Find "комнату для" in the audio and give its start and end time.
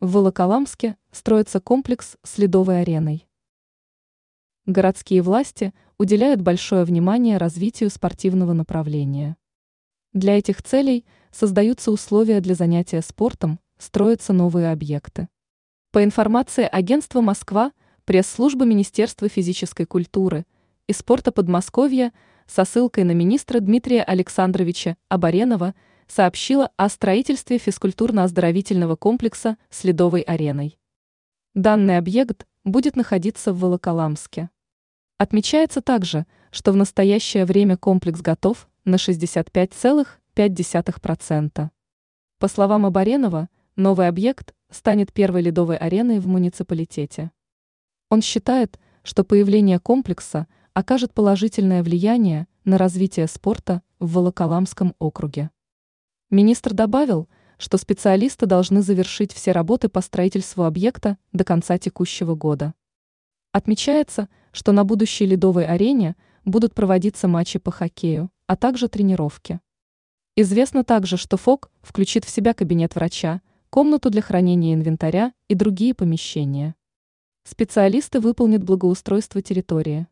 73.70-74.20